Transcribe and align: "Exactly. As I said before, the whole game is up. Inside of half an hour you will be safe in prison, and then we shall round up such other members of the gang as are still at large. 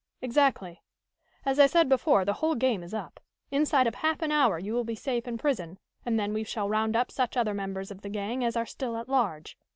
"Exactly. 0.19 0.81
As 1.45 1.59
I 1.59 1.67
said 1.67 1.87
before, 1.87 2.25
the 2.25 2.33
whole 2.41 2.55
game 2.55 2.81
is 2.81 2.91
up. 2.91 3.19
Inside 3.51 3.85
of 3.85 3.93
half 3.93 4.23
an 4.23 4.31
hour 4.31 4.57
you 4.57 4.73
will 4.73 4.83
be 4.83 4.95
safe 4.95 5.27
in 5.27 5.37
prison, 5.37 5.77
and 6.07 6.19
then 6.19 6.33
we 6.33 6.43
shall 6.43 6.67
round 6.67 6.95
up 6.95 7.11
such 7.11 7.37
other 7.37 7.53
members 7.53 7.91
of 7.91 8.01
the 8.01 8.09
gang 8.09 8.43
as 8.43 8.55
are 8.57 8.65
still 8.65 8.97
at 8.97 9.07
large. 9.07 9.59